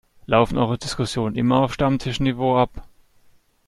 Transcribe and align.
Laufen 0.25 0.57
eure 0.57 0.79
Diskussionen 0.79 1.35
immer 1.35 1.59
auf 1.61 1.75
Stammtischniveau 1.75 2.57
ab? 2.57 2.87